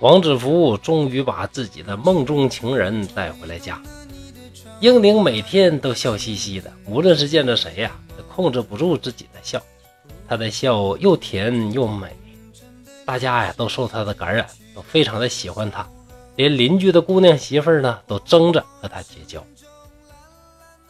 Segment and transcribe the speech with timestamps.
[0.00, 3.82] 王子服终于把自己的梦中情人带回了家。
[4.80, 9.60] 英宁每天都笑嘻嘻的，无论是见着谁呀，都控制不住自己的笑。
[10.28, 12.16] 他的笑又甜又美，
[13.04, 15.84] 大家呀都受他的感染，都非常的喜欢他，
[16.36, 19.44] 连邻居的姑娘媳妇呢都争着和他结交。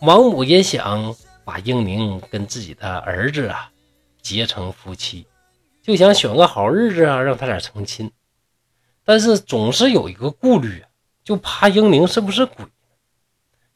[0.01, 3.71] 王母也想把英宁跟自己的儿子啊
[4.21, 5.27] 结成夫妻，
[5.83, 8.11] 就想选个好日子啊让他俩成亲，
[9.09, 10.85] 但是总是有一个顾虑，
[11.25, 12.67] 就怕英宁是不是鬼。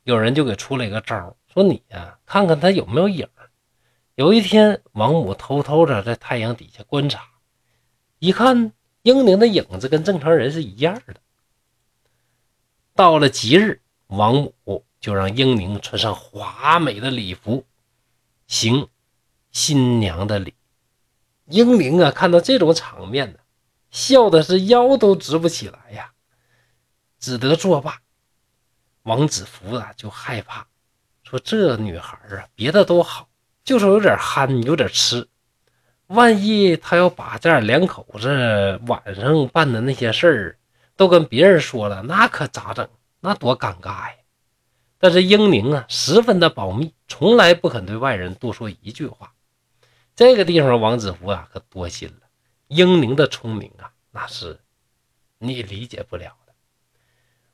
[0.03, 3.27] 有人就给出了一个招说你呀，看看他有没有影
[4.15, 7.25] 有一天，王母偷偷的在太阳底下观察，
[8.19, 11.15] 一看英宁的影子跟正常人是一样的。
[12.95, 17.65] 到了吉日，王母就让英宁穿上华美的礼服，
[18.47, 18.87] 行
[19.51, 20.53] 新娘的礼。
[21.47, 23.39] 英宁啊，看到这种场面呢，
[23.93, 26.11] 笑的是腰都直不起来呀，
[27.21, 28.01] 只得作罢。
[29.05, 30.67] 王子服啊，就害怕，
[31.23, 33.29] 说这女孩啊，别的都好，
[33.63, 35.29] 就是有点憨，有点痴。
[36.07, 40.59] 万一他要把这两口子晚上办的那些事儿
[40.97, 42.89] 都跟别人说了，那可咋整？
[43.21, 44.15] 那多尴尬呀！
[44.99, 49.33] 但是英宁啊，十分的保密，从来不肯对外人多说一句话。
[50.15, 52.22] 这个地方，王子服啊，可多心了。
[52.75, 54.61] 英宁的聪明啊，那是
[55.39, 56.55] 你理解不了的。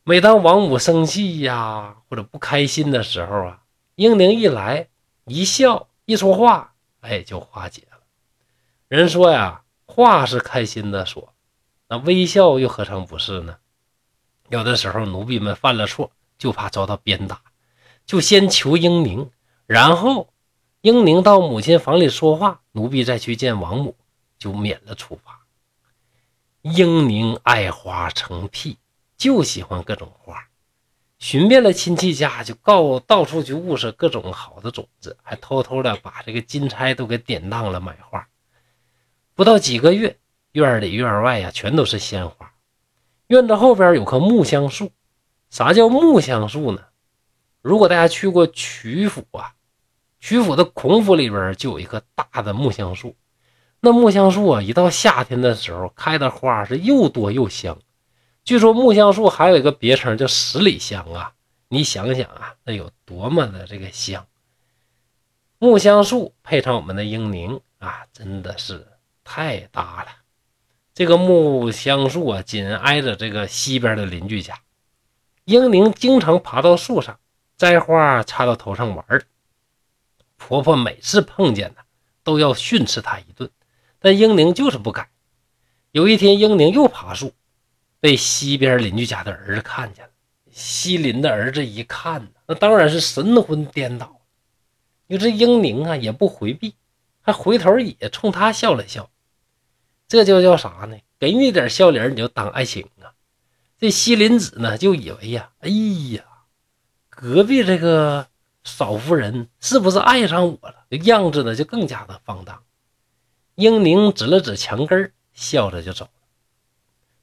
[0.04, 3.62] 每当王母生气呀，或者不开心的时候啊，
[3.96, 4.88] 英宁一来
[5.24, 7.98] 一笑一说话，哎，就化解了。
[8.86, 11.34] 人说呀，话是开心的说，
[11.88, 13.56] 那微笑又何尝不是呢？
[14.50, 17.42] 有的时候奴婢们犯了错，就怕遭到鞭打，
[18.06, 19.30] 就先求英宁，
[19.66, 20.32] 然后
[20.80, 23.96] 英宁到母亲房里说话，奴婢再去见王母，
[24.38, 25.40] 就免了处罚。
[26.62, 28.78] 英宁爱花成癖。
[29.16, 30.46] 就喜欢各种花，
[31.18, 38.28] 寻遍了亲戚家，就告到处去物色各种好的种子，还偷偷的把这个金钗都给典当了买花。
[39.34, 40.16] 不到几个月，
[40.52, 42.52] 院里院外呀，全都是鲜花。
[43.26, 44.92] 院子后边有棵木香树，
[45.50, 46.84] 啥叫木香树呢？
[47.60, 49.52] 如果大家去过曲阜啊，
[50.20, 53.16] 曲阜的孔府里边就有一棵大的木香树。
[53.80, 57.78] 那木香树啊，一到夏天的时候，开的花是又多又香。
[58.44, 61.34] 据说木香树还有一个别称叫十里香啊！
[61.68, 64.26] 你想想啊，那有多么的这个香。
[65.58, 68.86] 木香树配上我们的英宁啊，真的是
[69.22, 70.08] 太搭了。
[70.94, 74.58] 这个木香树啊，紧挨着这个西边的邻居家。
[75.44, 77.20] 英宁经常爬到树上
[77.56, 79.24] 摘花插到头上玩
[80.36, 81.84] 婆婆每次碰见她，
[82.24, 83.50] 都要训斥她一顿，
[84.00, 85.10] 但英宁就是不改。
[85.90, 87.32] 有一天，英宁又爬树。
[88.00, 90.10] 被西边邻居家的儿子看见了，
[90.52, 94.20] 西邻的儿子一看那当然是神魂颠倒。
[95.08, 96.76] 你这英宁啊，也不回避，
[97.20, 99.10] 还回头也冲他笑了笑，
[100.06, 100.96] 这就叫啥呢？
[101.18, 103.10] 给你点笑脸，你就当爱情啊？
[103.80, 106.22] 这西林子呢，就以为呀，哎呀，
[107.08, 108.28] 隔壁这个
[108.62, 110.86] 少夫人是不是爱上我了？
[111.02, 112.62] 样子呢，就更加的放荡。
[113.58, 116.10] 英宁指了指墙根笑着就走了。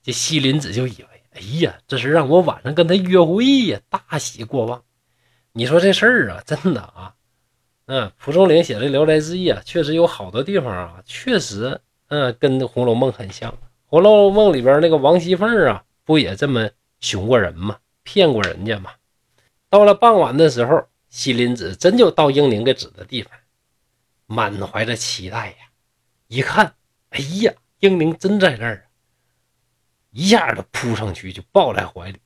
[0.03, 4.83] 这西林子就以为，哎呀，这是让我晚上跟他约会呀，大喜过望。
[5.53, 7.15] 你说这事儿啊，真的啊，
[7.85, 11.79] 嗯，蒲松龄写的《聊斋志异》啊，确实有好多地方啊，确实，
[12.09, 13.49] 嗯，跟《红楼梦》很像。
[13.85, 16.69] 《红楼梦》里边那个王熙凤啊，不也这么
[16.99, 17.77] 熊过人吗？
[18.03, 18.91] 骗过人家吗？
[19.69, 23.31] 到了傍晚的时候，西林子真就到英宁给指的地方，
[24.25, 25.55] 满怀着期待呀，
[26.27, 26.75] 一看，
[27.09, 28.87] 哎呀，英明真在那儿。
[30.11, 32.19] 一下子扑上去就抱在怀里，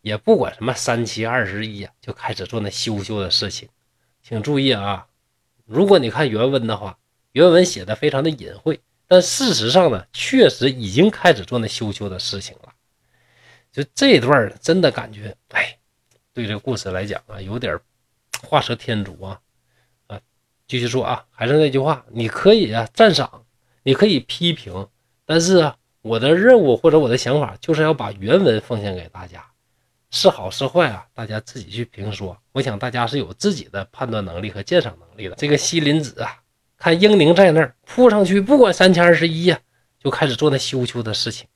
[0.00, 3.68] 也不管什么三七二十一呀，就开始做那羞羞的事情。
[4.22, 5.06] 请注意啊，
[5.64, 6.98] 如果你看原文的话，
[7.32, 12.72] 原文写的非常的隐晦，但事实上呢，确实已经开始做那羞羞的事情了。
[13.70, 15.78] 就这段真的感觉，哎，
[16.32, 17.78] 对这个故事来讲啊，有点
[18.42, 19.40] 画蛇添足啊！
[20.68, 23.44] 继续说啊，还是那句话，你可以啊赞赏，
[23.82, 24.88] 你可以批评，
[25.24, 25.76] 但是啊。
[26.02, 29.44] 我的任务或者我的想法就是要把原文奉献给大家，
[30.12, 32.38] 是好是坏啊，大家自己去评说。
[32.52, 35.34] 我想大家是有自己的判断能力和鉴赏能力的。
[35.34, 36.38] 这个西林子啊，
[36.78, 39.58] 看英宁在那儿扑上去，不管三七二十一呀，
[39.98, 41.48] 就开始做那羞羞的事情。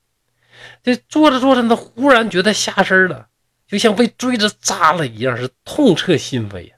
[0.83, 3.27] 这做着做着，他忽然觉得下身了，
[3.65, 6.75] 就像被锥子扎了一样，是痛彻心扉呀，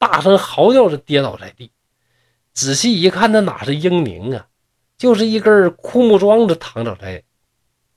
[0.00, 1.70] 大声嚎叫着跌倒在地。
[2.54, 4.48] 仔细一看，那哪是英宁啊？
[4.96, 7.22] 就是一根枯木桩子躺倒在，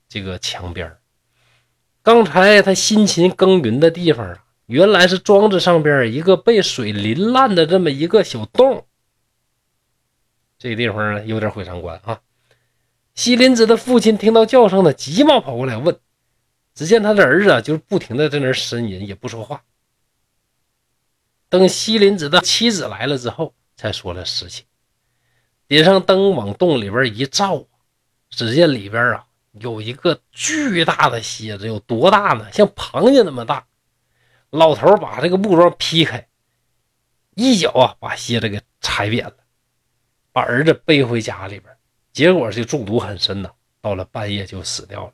[0.08, 0.96] 这个墙边
[2.02, 8.86] 刚才他辛勤耕耘的地方啊，原来是庄子上边一个被水淋烂的这么一个小洞。
[10.58, 12.20] 这地方，有点毁三观啊。
[13.14, 15.98] 西林子的父亲听到叫声呢，急忙跑过来问。
[16.74, 19.62] 只见他的儿子啊，就是不停的在那呻吟，也不说话。
[21.54, 24.66] 等西林子的妻子来了之后，才说了实情。
[25.68, 27.64] 点上灯，往洞里边一照，
[28.28, 32.50] 只见里边啊有一个巨大的蝎子，有多大呢？
[32.50, 33.64] 像螃蟹那么大。
[34.50, 36.26] 老头把这个木桩劈开，
[37.36, 39.36] 一脚啊把蝎子给踩扁了，
[40.32, 41.72] 把儿子背回家里边，
[42.12, 45.12] 结果就中毒很深呐，到了半夜就死掉了。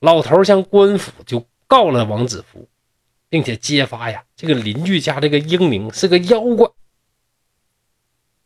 [0.00, 2.66] 老头向官府就告了王子服，
[3.28, 6.68] 并且揭发呀，这个邻居家这个英明是个妖怪。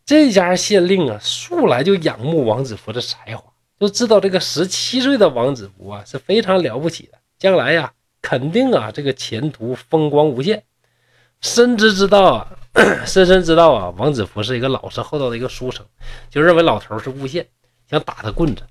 [0.05, 10.65] 这家县令啊，素来就仰慕王子福的才华，就知道这个十七岁的王子福啊是非常了不起的，将来呀肯定啊这个前途风光无限。
[11.41, 12.53] 深知知道啊，
[13.06, 15.87] 深深知道啊，王子福是一个老实厚道的一个书生，
[16.29, 17.47] 就认为老头是诬陷，
[17.88, 18.62] 想打他棍子。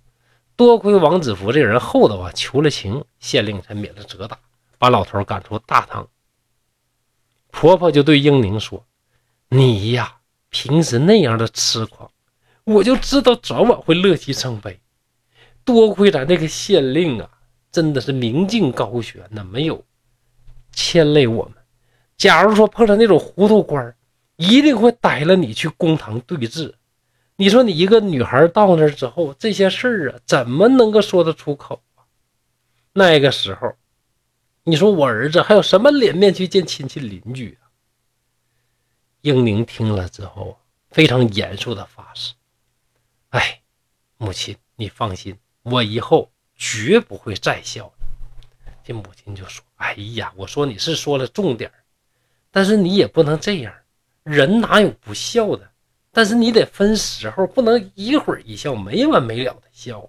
[0.55, 4.37] 多亏王子福这个人厚道啊，求了情，县令才免了责打，
[4.79, 6.07] 把老头赶出大堂。
[7.51, 8.83] 婆婆就对英宁说
[9.49, 10.17] ：“你呀，
[10.49, 12.09] 平时那样的痴狂，
[12.63, 14.79] 我就知道早晚会乐极生悲。
[15.63, 17.29] 多亏咱这个县令啊，
[17.71, 19.83] 真的是明镜高悬呐，没有
[20.71, 21.53] 牵累我们。
[22.17, 23.95] 假如说碰上那种糊涂官
[24.37, 26.73] 一定会逮了你去公堂对质。”
[27.41, 32.03] 你说你一个女孩到那之后，这些事儿啊，怎么能够说得出口啊？
[32.91, 33.75] 那个时候，
[34.69, 37.65] 你说我儿子还有什么脸面去见亲戚邻居啊？
[39.21, 40.59] 英宁听了之后，
[40.91, 42.33] 非常严肃的发誓
[43.29, 43.61] ：“哎，
[44.17, 47.93] 母亲，你放心，我以后绝不会再笑了。”
[48.85, 51.71] 这母亲就说：“哎呀，我说你是说了重点
[52.51, 53.73] 但是你也不能这样，
[54.21, 55.67] 人哪有不笑的？”
[56.13, 60.07] 但是你得分时候，不能一会儿一笑没完没了的笑。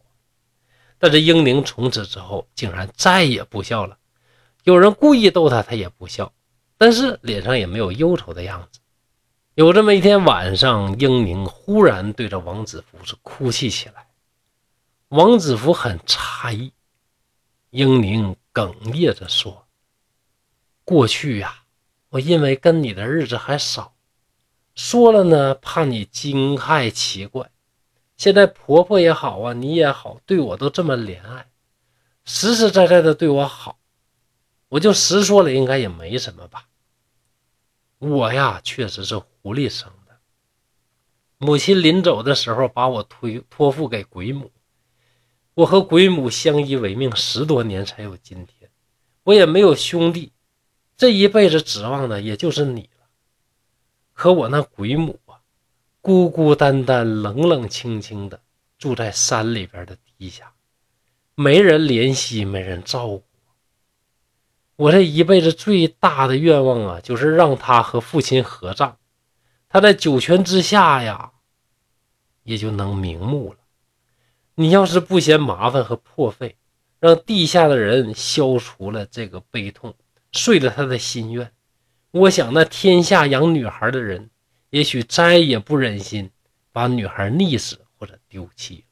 [0.98, 3.96] 但是英宁从此之后竟然再也不笑了，
[4.64, 6.32] 有人故意逗他，他也不笑，
[6.76, 8.80] 但是脸上也没有忧愁的样子。
[9.54, 14.06] 有这么一天晚上，英宁忽然对着王子服是哭泣起来。
[15.08, 16.72] 王子服很诧异，
[17.70, 19.66] 英宁哽咽着说
[20.84, 21.64] ：“过去呀，
[22.10, 23.94] 我因为跟你的日子还少。”
[24.76, 27.50] 说了呢，怕你惊骇奇怪。
[28.16, 31.50] 现在婆婆也好啊，你也好，对我都这么怜爱，
[32.24, 33.79] 实实在在的对我好，
[34.70, 36.68] 我就实说了，应该也没什么吧。
[37.98, 40.18] 我呀，确实是狐狸生的。
[41.38, 44.52] 母亲临走的时候，把我推托付给鬼母，
[45.54, 48.70] 我和鬼母相依为命十多年，才有今天。
[49.24, 50.32] 我也没有兄弟，
[50.96, 53.08] 这一辈子指望的也就是你了。
[54.12, 55.40] 可我那鬼母啊，
[56.00, 58.40] 孤孤单单、冷冷清清的
[58.78, 60.52] 住在山里边的地下，
[61.34, 63.24] 没人怜惜，没人照顾。
[64.80, 68.96] 我这一辈子最大的愿望啊，就是让他和父亲合葬。
[69.68, 71.32] 他在九泉之下呀，
[72.44, 73.58] 也就能瞑目了。
[74.54, 76.56] 你要是不嫌麻烦和破费，
[76.98, 79.94] 让地下的人消除了这个悲痛，
[80.32, 81.52] 遂了他的心愿。
[82.12, 84.30] 我想，那天下养女孩的人，
[84.70, 86.30] 也许再也不忍心
[86.72, 88.86] 把女孩溺死或者丢弃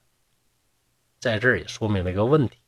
[1.19, 2.59] 在这儿也说明了一个问题：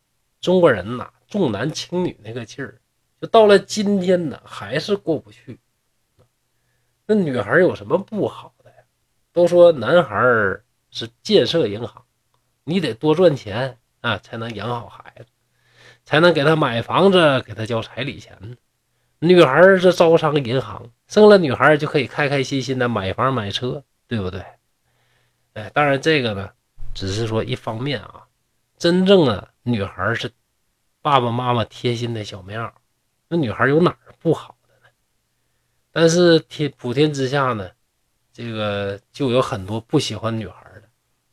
[0.40, 2.79] 中国人呐，重男轻女那个劲儿，
[3.20, 5.60] 就到了今天呢，还是过不去。
[7.06, 8.76] 那女孩有什么不好的呀？
[9.32, 10.16] 都说男孩
[10.90, 12.04] 是建设银行，
[12.64, 15.26] 你得多赚钱啊，才能养好孩子，
[16.04, 18.56] 才能给他买房子，给他交彩礼钱。
[19.18, 24.42] 女孩是招商银行，生了女孩就可以开开心心的买房买车，对不对？
[25.52, 26.50] 哎，当然这个呢，
[26.94, 28.26] 只是说一方面啊。
[28.78, 30.32] 真正的女孩是
[31.02, 32.70] 爸爸妈妈贴心的小棉袄，
[33.30, 34.88] 那女孩有哪儿不好的呢？
[35.90, 37.70] 但是天普天之下呢，
[38.32, 40.82] 这个就有很多不喜欢女孩的。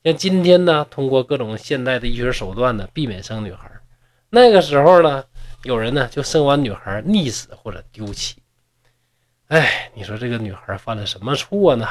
[0.03, 3.69] 像今天呢，通过各种现代的医学手段呢，避免生女孩。
[4.29, 5.25] 那个时候呢？
[5.63, 8.41] 有人呢就生完女孩溺死或者丢弃，
[9.47, 11.87] 哎，你说这个女孩犯了什么错呢？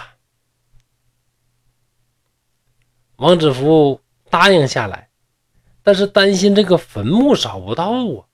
[3.16, 5.10] 王子服答应下来，
[5.82, 8.24] 但是担心这个坟墓找不到啊，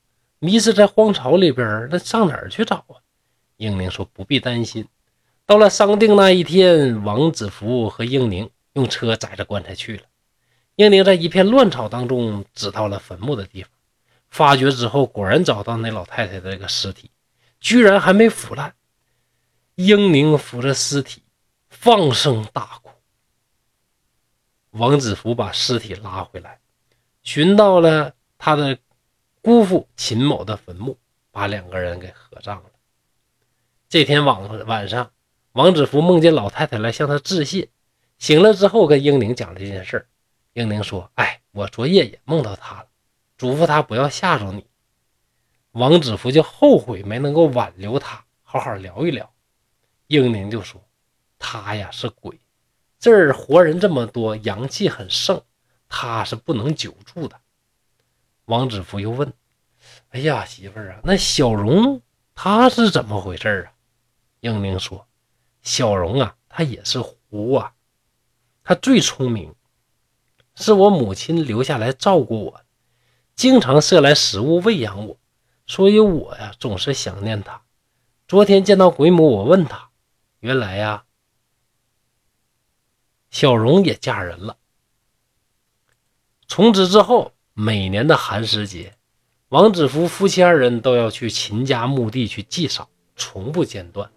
[0.43, 2.99] 迷失在荒草里边，那上哪儿去找啊？
[3.55, 4.85] 英宁说不必担心。
[5.45, 10.03] 到了商定那一天，王子服和英宁用车载着棺材去了。
[10.75, 13.71] 英宁在一片乱草当中指到了坟墓的地方，
[14.29, 17.09] 发掘之后果然找到那老太太的这个尸体，
[17.61, 18.75] 居然还没腐烂。
[19.75, 21.21] 英宁扶着尸体，
[21.69, 22.89] 放声大哭。
[24.71, 26.59] 王子福把尸体拉回来，
[27.21, 28.77] 寻到了他的
[29.43, 30.97] 姑父秦某的坟墓，
[31.29, 32.69] 把两个人给合葬了。
[33.89, 35.11] 这天晚晚上，
[35.51, 37.67] 王子福梦见老太太来向他致谢，
[38.17, 40.07] 醒了之后跟英宁讲了这件事
[40.53, 42.87] 英宁说：“哎，我昨夜也梦到他了，
[43.37, 44.65] 嘱咐他不要吓着你。”
[45.71, 49.29] 王子福就后悔没能够挽留他，好好聊一聊。
[50.07, 50.81] 英宁就说
[51.37, 52.39] ：“他呀是鬼，
[52.97, 55.41] 这儿活人这么多，阳气很盛，
[55.89, 57.37] 他是不能久住的。”
[58.53, 59.33] 王子福又问
[60.13, 62.03] ：“哎呀，媳妇儿啊，那小荣
[62.35, 63.73] 他是怎么回事啊？”
[64.41, 65.07] 英明说
[65.63, 67.73] ：“小荣啊，他也是狐啊，
[68.63, 69.55] 他最聪明，
[70.53, 72.61] 是我母亲留下来照顾我，
[73.35, 75.17] 经常射来食物喂养我，
[75.65, 77.63] 所以我呀总是想念他。
[78.27, 79.89] 昨天见到鬼母，我问他。”
[80.41, 81.05] 原来呀，
[83.31, 84.57] 小荣也嫁人了。
[86.47, 88.93] 从此之后，每年的寒食节，
[89.49, 94.09] 王子福夫妻二人都要去秦家墓地去祭扫，从不间断。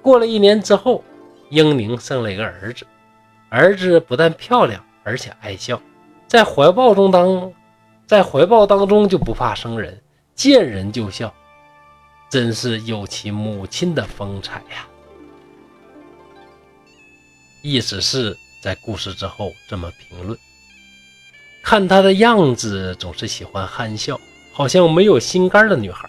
[0.00, 1.02] 过了一年之后，
[1.48, 2.86] 英宁生了一个儿子，
[3.48, 5.82] 儿子不但漂亮，而且爱笑，
[6.28, 7.52] 在怀抱中当，
[8.06, 10.00] 在怀抱当中就不怕生人，
[10.36, 11.34] 见人就笑，
[12.30, 14.86] 真是有其母亲的风采呀。
[17.62, 20.38] 意思是在故事之后这么评论：
[21.62, 24.20] 看她的样子，总是喜欢憨笑，
[24.52, 26.08] 好像没有心肝的女孩。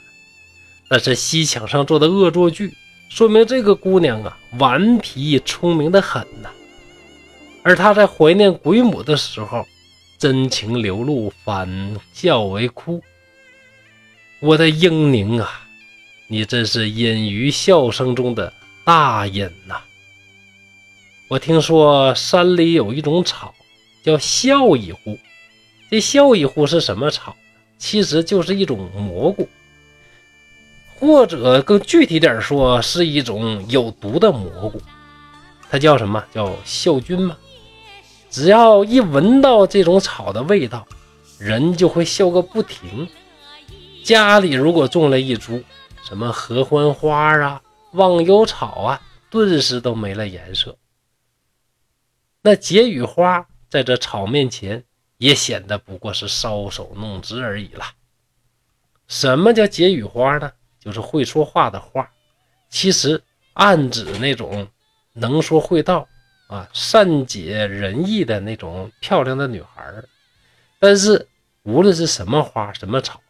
[0.87, 2.73] 但是西墙上做的恶作剧，
[3.09, 6.49] 说明这个姑娘啊，顽皮聪明的很呐。
[7.63, 9.65] 而她在怀念鬼母的时候，
[10.17, 13.01] 真情流露，反笑为哭。
[14.41, 15.61] 我的英宁啊，
[16.27, 18.51] 你真是隐于笑声中的
[18.83, 19.79] 大隐呐。
[21.27, 23.53] 我听说山里有一种草，
[24.03, 25.17] 叫笑一户。
[25.91, 27.35] 这笑一户是什么草？
[27.77, 29.49] 其实就是一种蘑菇，
[30.97, 34.81] 或者更具体点说，是一种有毒的蘑菇。
[35.69, 36.23] 它叫什么？
[36.33, 37.37] 叫笑菌吗？
[38.29, 40.87] 只要一闻到这种草的味道，
[41.37, 43.09] 人就会笑个不停。
[44.01, 45.61] 家里如果种了一株
[46.03, 50.77] 什么合欢花啊、忘忧草啊，顿时都没了颜色。
[52.41, 54.85] 那解语花在这草面前
[55.21, 57.85] 也显得不过是搔首弄姿而已了。
[59.07, 60.51] 什么叫解语花呢？
[60.79, 62.09] 就是会说话的花，
[62.71, 63.21] 其实
[63.53, 64.67] 暗指那种
[65.13, 66.07] 能说会道
[66.47, 70.03] 啊、善解人意的那种漂亮的女孩。
[70.79, 71.27] 但是
[71.61, 73.21] 无论是什么花、什么草，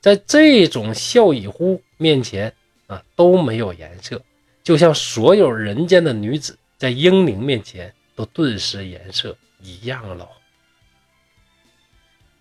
[0.00, 2.54] 在这种笑语乎面前
[2.86, 4.22] 啊都没有颜色，
[4.62, 7.92] 就像所有人间的女子在英灵面前。
[8.16, 10.28] 都顿时颜色一样了。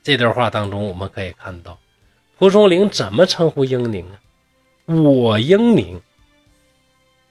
[0.10, 1.78] 这段话当中，我们可以看到
[2.39, 4.18] 蒲松龄怎么称呼英宁啊？
[4.88, 6.01] 我英宁，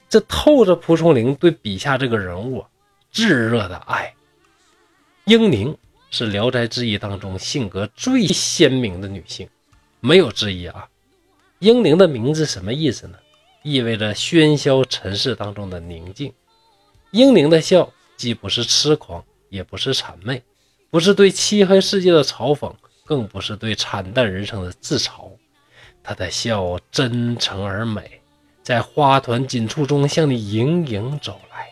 [0.07, 2.65] 这透着蒲松龄对笔下这个人物
[3.11, 4.15] 炙热的爱。
[5.25, 5.77] 英宁
[6.09, 9.49] 是《聊斋志异》当中性格最鲜明的女性，
[9.99, 10.87] 没有之一啊。
[11.59, 13.17] 英宁的名字什么意思呢？
[13.61, 16.31] 意味着喧嚣尘世当中的宁静。
[17.11, 17.91] 英宁的笑。
[18.15, 20.43] 既不是痴狂，也不是谄媚，
[20.91, 22.73] 不是对漆黑世界的嘲讽，
[23.05, 25.29] 更不是对惨淡人生的自嘲。
[26.01, 28.21] 他的笑真诚而美，
[28.63, 31.67] 在花团锦簇中向你盈盈走来。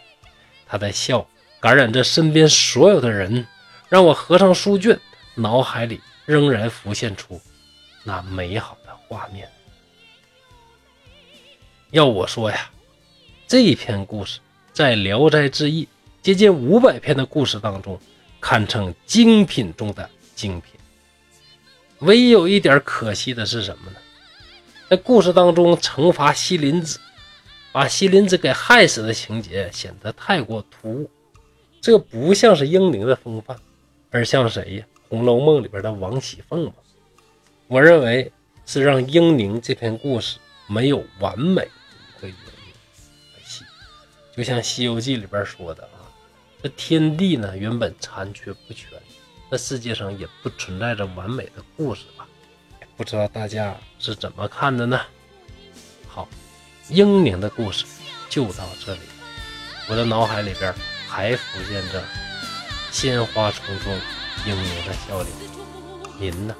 [0.67, 1.27] 他的笑
[1.59, 3.47] 感染着身边所有的人，
[3.89, 4.99] 让我合上书卷，
[5.33, 7.41] 脑海里仍然浮现出
[8.03, 9.49] 那美好的画面。
[11.89, 12.69] 要我说呀，
[13.47, 14.39] 这一篇故事
[14.73, 15.85] 在《聊斋志异》。
[16.21, 17.97] 接近五百篇的故事当中，
[18.49, 20.79] 堪称精品中的精品。
[21.99, 23.97] 唯一有一点可惜的是什么呢？
[24.89, 26.97] 在故事当中惩罚西林子，
[27.73, 31.11] 把西林子给害死的情节显得太过突兀。
[31.81, 33.57] 这不像是英宁的风范，
[34.11, 34.85] 而像谁呀？
[35.09, 36.73] 《红楼梦》里边的王熙凤吗？
[37.67, 38.31] 我认为
[38.65, 40.37] 是让英宁这篇故事
[40.67, 41.63] 没有完美
[42.21, 43.67] 的一个原因。
[44.37, 46.06] 就像《西游记》里边说的啊。
[46.61, 48.89] 这天地呢，原本残缺不全，
[49.49, 52.27] 那世界上也不存在着完美的故事吧？
[52.95, 54.99] 不知道大家是怎么看的呢？
[56.07, 56.27] 好，
[56.89, 57.85] 英明的故事
[58.27, 59.01] 就到这里，
[59.87, 60.73] 我的脑海里边
[61.07, 62.03] 还浮现着
[62.91, 63.93] 鲜花丛中
[64.47, 65.31] 英明的笑脸。
[66.19, 66.55] 您呢？